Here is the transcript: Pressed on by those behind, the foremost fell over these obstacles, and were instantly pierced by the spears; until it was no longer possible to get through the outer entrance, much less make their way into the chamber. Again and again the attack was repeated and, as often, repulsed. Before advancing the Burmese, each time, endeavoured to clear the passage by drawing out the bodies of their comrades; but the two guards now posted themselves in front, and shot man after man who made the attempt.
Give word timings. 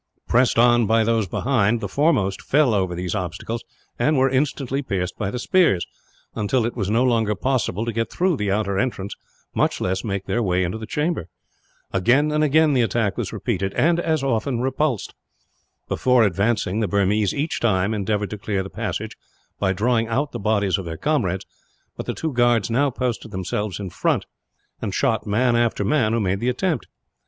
Pressed 0.27 0.57
on 0.57 0.87
by 0.87 1.03
those 1.03 1.27
behind, 1.27 1.79
the 1.79 1.87
foremost 1.87 2.41
fell 2.41 2.73
over 2.73 2.95
these 2.95 3.13
obstacles, 3.13 3.63
and 3.99 4.17
were 4.17 4.31
instantly 4.31 4.81
pierced 4.81 5.15
by 5.15 5.29
the 5.29 5.37
spears; 5.37 5.85
until 6.33 6.65
it 6.65 6.75
was 6.75 6.89
no 6.89 7.03
longer 7.03 7.35
possible 7.35 7.85
to 7.85 7.93
get 7.93 8.11
through 8.11 8.35
the 8.35 8.49
outer 8.51 8.79
entrance, 8.79 9.13
much 9.53 9.79
less 9.79 10.03
make 10.03 10.25
their 10.25 10.41
way 10.41 10.63
into 10.63 10.79
the 10.79 10.87
chamber. 10.87 11.27
Again 11.93 12.31
and 12.31 12.43
again 12.43 12.73
the 12.73 12.81
attack 12.81 13.15
was 13.15 13.31
repeated 13.31 13.75
and, 13.75 13.99
as 13.99 14.23
often, 14.23 14.59
repulsed. 14.59 15.13
Before 15.87 16.23
advancing 16.23 16.79
the 16.79 16.87
Burmese, 16.87 17.31
each 17.31 17.59
time, 17.59 17.93
endeavoured 17.93 18.31
to 18.31 18.39
clear 18.39 18.63
the 18.63 18.71
passage 18.71 19.15
by 19.59 19.71
drawing 19.71 20.07
out 20.07 20.31
the 20.31 20.39
bodies 20.39 20.79
of 20.79 20.85
their 20.85 20.97
comrades; 20.97 21.45
but 21.95 22.07
the 22.07 22.15
two 22.15 22.33
guards 22.33 22.71
now 22.71 22.89
posted 22.89 23.29
themselves 23.29 23.79
in 23.79 23.91
front, 23.91 24.25
and 24.81 24.95
shot 24.95 25.27
man 25.27 25.55
after 25.55 25.85
man 25.85 26.13
who 26.13 26.19
made 26.19 26.39
the 26.39 26.49
attempt. 26.49 26.87